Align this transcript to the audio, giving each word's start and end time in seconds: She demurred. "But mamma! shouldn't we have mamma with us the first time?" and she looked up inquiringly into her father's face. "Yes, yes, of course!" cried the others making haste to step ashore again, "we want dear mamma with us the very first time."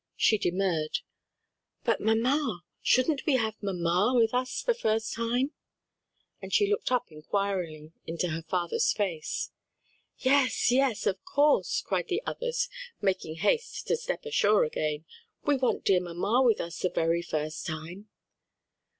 She 0.15 0.39
demurred. 0.39 1.01
"But 1.83 2.01
mamma! 2.01 2.63
shouldn't 2.81 3.23
we 3.27 3.33
have 3.35 3.61
mamma 3.61 4.13
with 4.15 4.33
us 4.33 4.63
the 4.63 4.73
first 4.73 5.13
time?" 5.13 5.51
and 6.41 6.51
she 6.51 6.65
looked 6.67 6.91
up 6.91 7.11
inquiringly 7.11 7.91
into 8.07 8.29
her 8.29 8.41
father's 8.41 8.91
face. 8.93 9.51
"Yes, 10.17 10.71
yes, 10.71 11.05
of 11.05 11.23
course!" 11.23 11.83
cried 11.85 12.07
the 12.07 12.23
others 12.25 12.67
making 12.99 13.35
haste 13.35 13.85
to 13.89 13.95
step 13.95 14.25
ashore 14.25 14.63
again, 14.63 15.05
"we 15.45 15.55
want 15.55 15.85
dear 15.85 16.01
mamma 16.01 16.41
with 16.43 16.59
us 16.59 16.79
the 16.79 16.89
very 16.89 17.21
first 17.21 17.67
time." 17.67 18.09